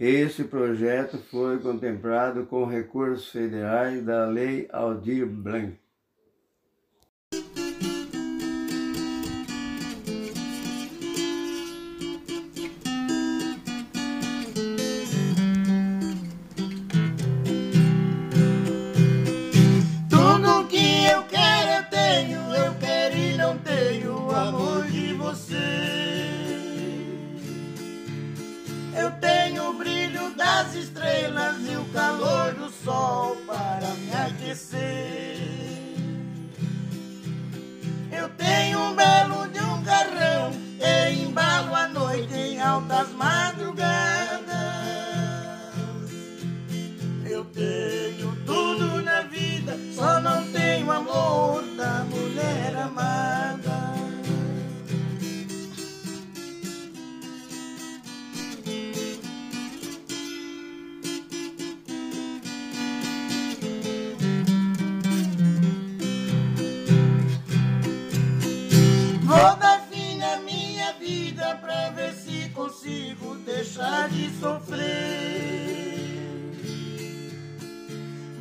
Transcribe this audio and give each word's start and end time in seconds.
Esse 0.00 0.44
projeto 0.44 1.18
foi 1.18 1.58
contemplado 1.58 2.46
com 2.46 2.64
recursos 2.64 3.28
federais 3.28 4.02
da 4.02 4.24
Lei 4.24 4.66
Aldir 4.72 5.26
Blanc. 5.26 5.78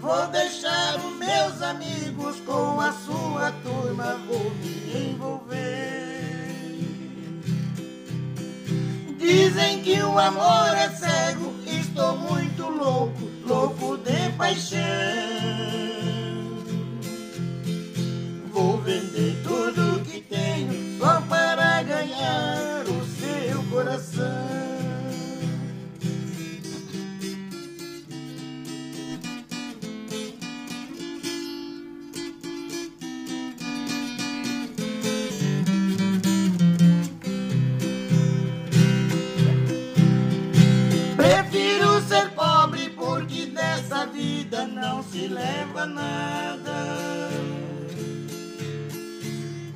Vou 0.02 0.28
deixar 0.28 0.95
os 0.95 1.17
meus 1.17 1.61
amigos 1.61 2.39
com 2.45 2.80
a 2.80 2.94
sua 2.94 3.52
turma, 3.64 4.16
vou 4.28 4.50
me 4.52 5.11
envolver. 5.11 6.00
Dizem 9.17 9.81
que 9.81 10.02
o 10.02 10.17
amor 10.17 10.73
é 10.75 10.89
cego, 10.89 11.53
estou 11.67 12.17
muito 12.17 12.64
louco, 12.64 13.30
louco 13.45 13.97
de 13.97 14.30
paixão. 14.38 14.80
Vou 18.53 18.78
vender 18.78 19.36
tudo 19.44 20.02
que 20.06 20.22
tenho 20.22 20.97
só 20.97 21.22
para 21.22 21.84
ganhar. 21.84 22.78
leva 45.40 45.86
nada. 45.86 46.78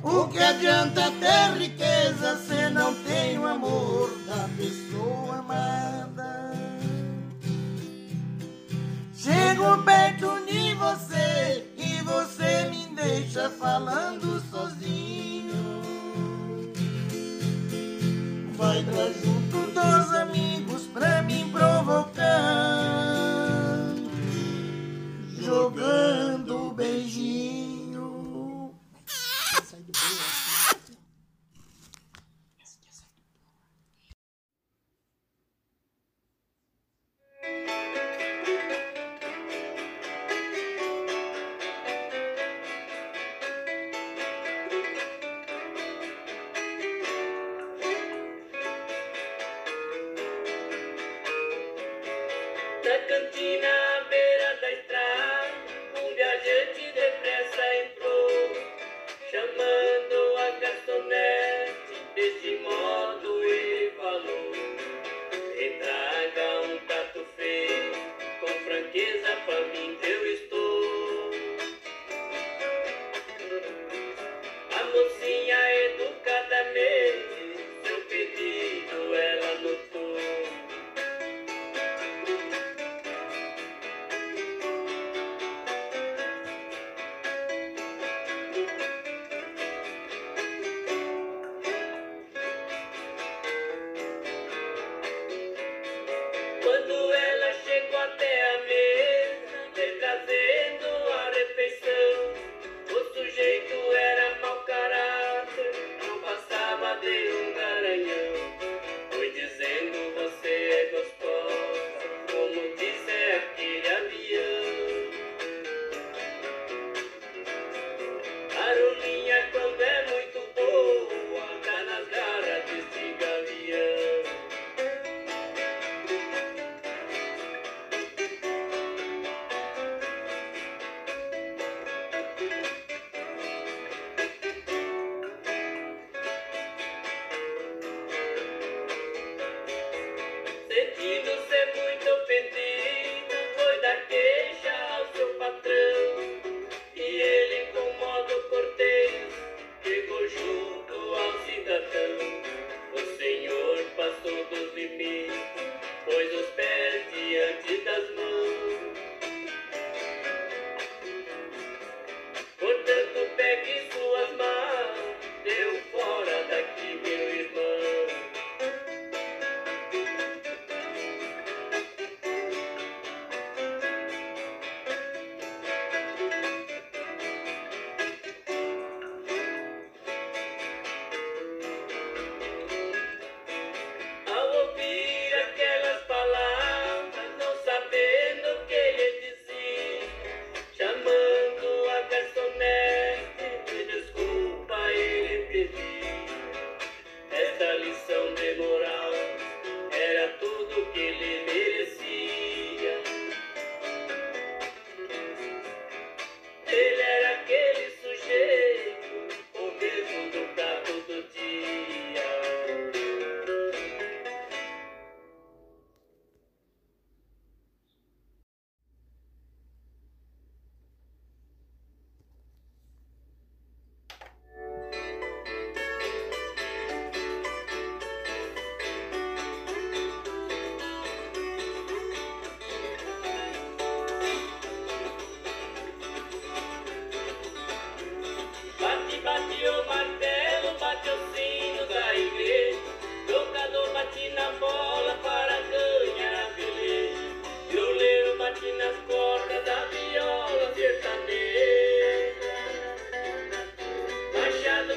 O 0.02 0.28
que 0.28 0.38
adianta 0.38 1.10
ter 1.12 1.58
riqueza 1.58 2.36
se 2.46 2.70
não 2.70 2.94
tem 3.04 3.38
o 3.38 3.46
amor 3.46 4.10
da 4.26 4.48
pessoa 4.58 5.38
amada? 5.38 6.52
Chego 9.16 9.82
perto 9.84 10.28
de 10.46 10.74
você 10.74 11.66
e 11.78 12.02
você 12.02 12.68
me 12.70 12.94
deixa 12.94 13.48
falando 13.48 14.42
sozinho. 14.50 15.82
Vai 18.58 18.82
pra 18.82 19.06
junto 19.22 19.58
dos 19.72 20.14
amigos 20.14 20.82
pra 20.92 21.22
me 21.22 21.44
provocar. 21.50 22.13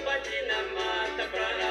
పట్టిన 0.08 0.52
మాత 0.76 1.18
ప్రాణ 1.34 1.62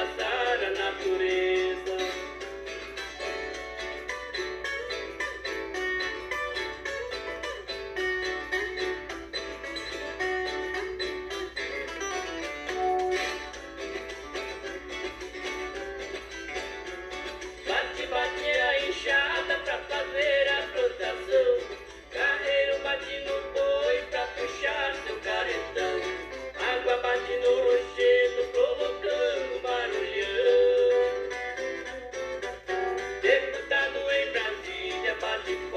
people. 35.47 35.76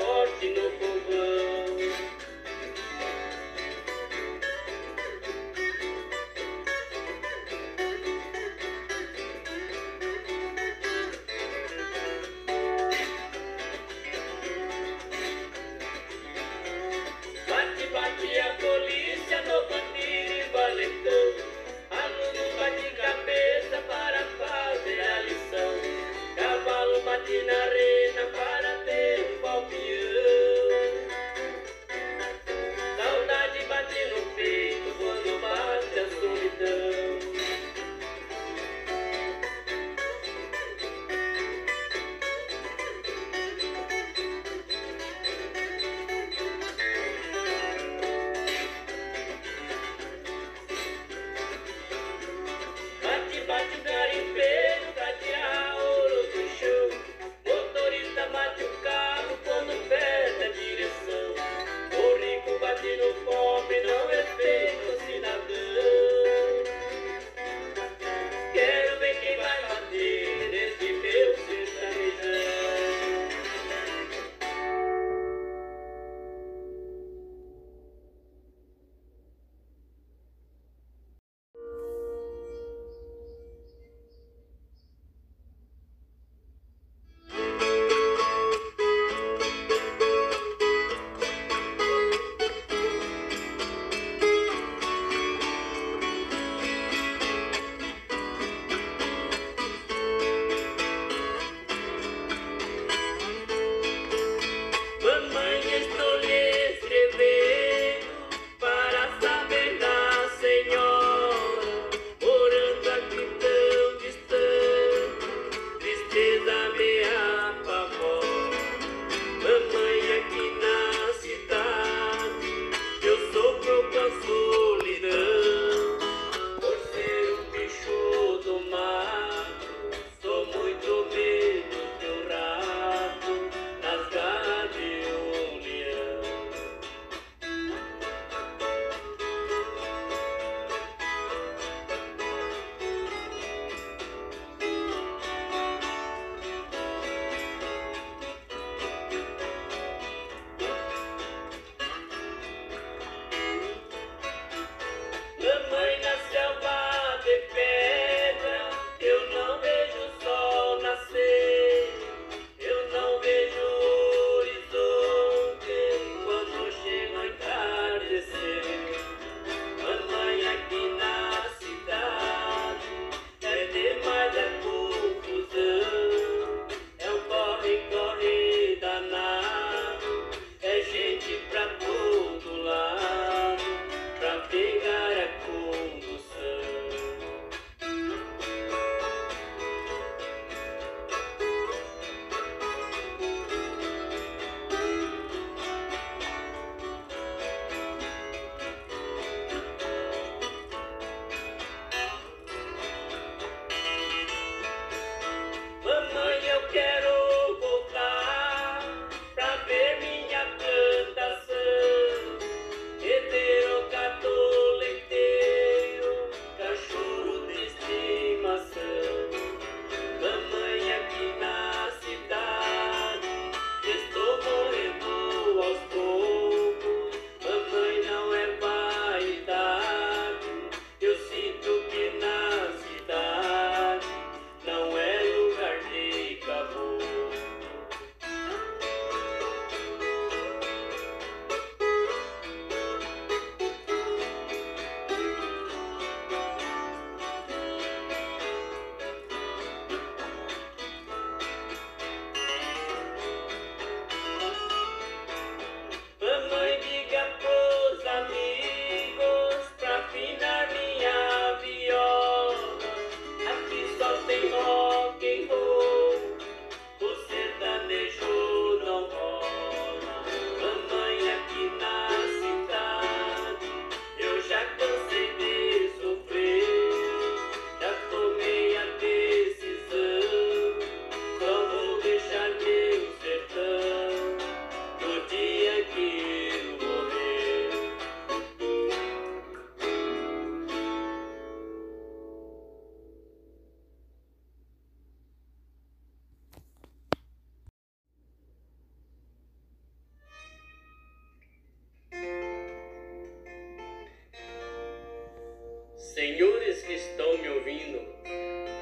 Senhores 306.14 306.82
que 306.82 306.94
estão 306.94 307.38
me 307.38 307.48
ouvindo, 307.50 308.00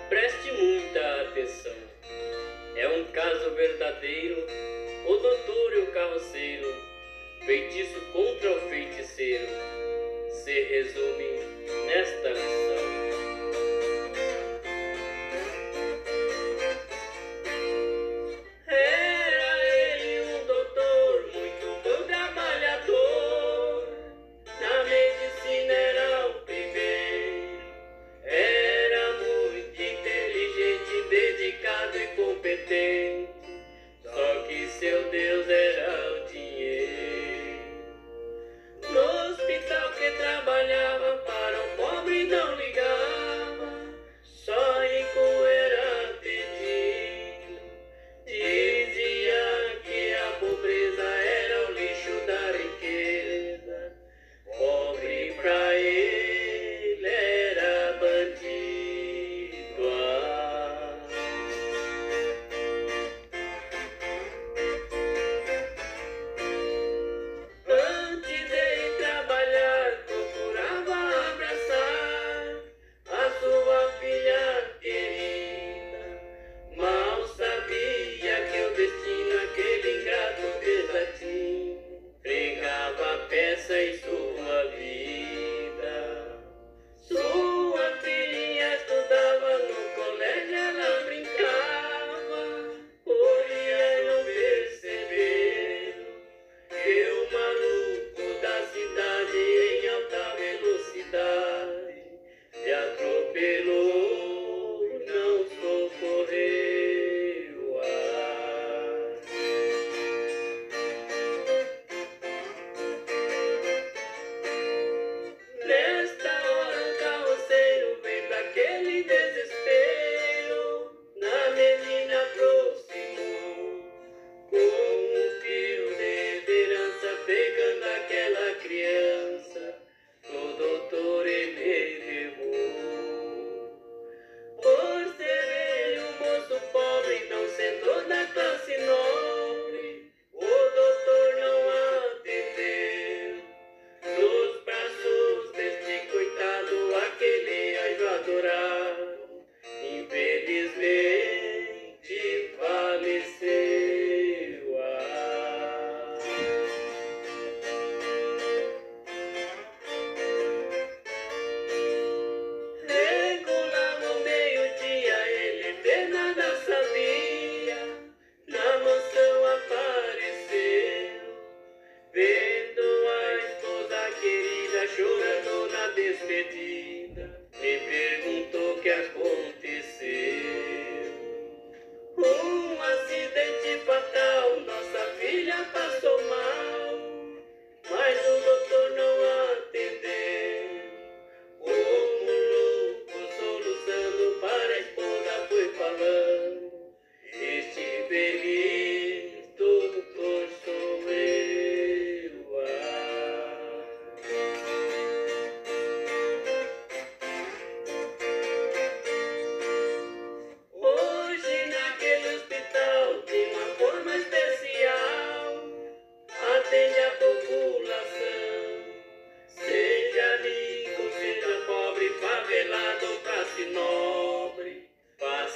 preste 0.09 0.51
muita 0.51 1.23
atenção. 1.25 1.75
É 2.75 2.89
um 2.89 3.05
caso 3.13 3.51
verdadeiro, 3.51 4.47
o 5.07 5.15
doutor 5.15 5.73
e 5.75 5.79
o 5.81 5.93
carroceiro, 5.93 6.75
feitiço 7.45 8.01
contra 8.15 8.51
o 8.51 8.61
feiticeiro, 8.71 9.47
se 10.31 10.59
resume 10.63 11.39
nesta 11.87 12.31
lição. 12.31 12.88
seu 34.79 35.11
Deus. 35.11 35.28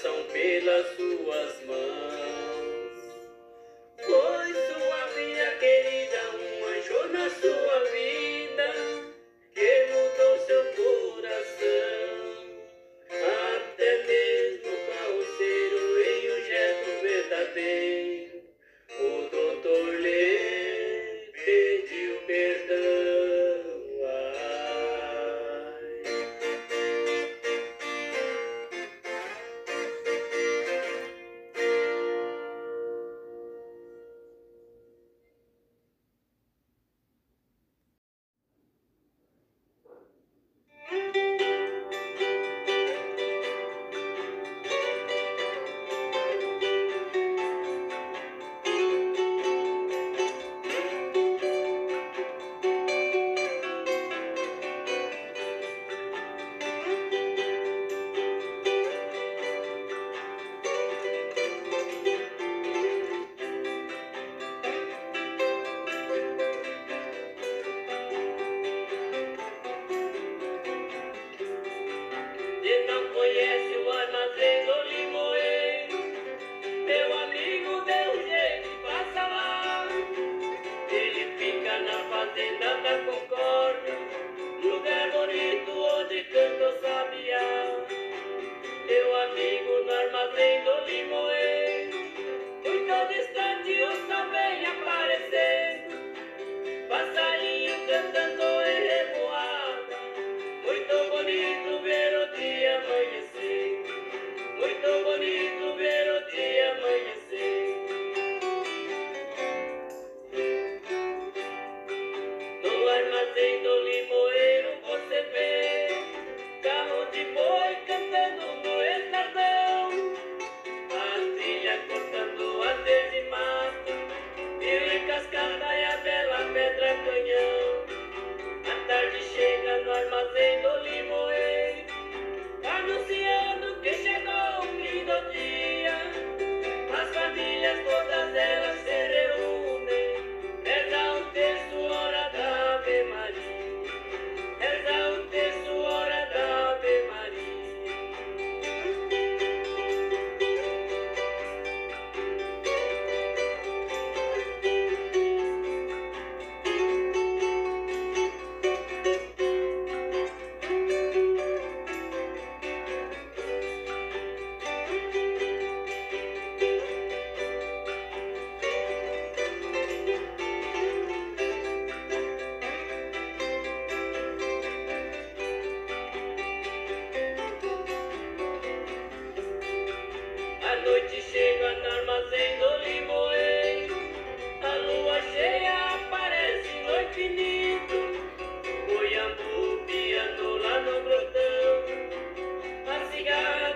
passam 0.03 0.25
pelas 0.33 0.87
suas 0.97 1.65
mãos. 1.65 2.93
Foi 4.05 4.53
sua 4.53 5.09
filha 5.15 5.51
querida, 5.59 6.19
um 6.35 6.65
anjo 6.67 7.13
na 7.13 7.31
sua 7.31 7.85
vida. 7.91 8.22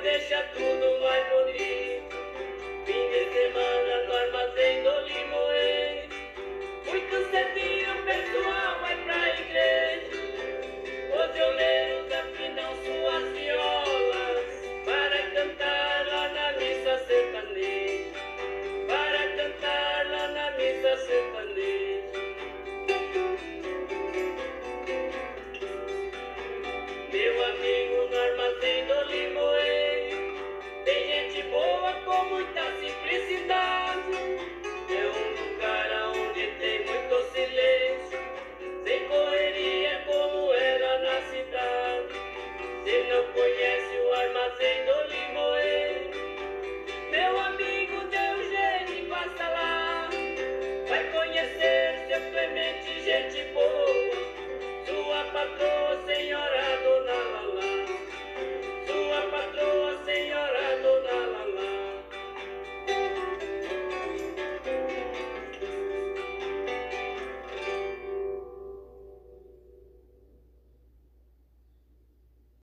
Deixa 0.06 0.40
tudo 0.54 0.95